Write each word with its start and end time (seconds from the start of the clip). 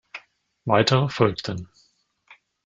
Weitere 0.65 1.09
folgten. 1.09 1.69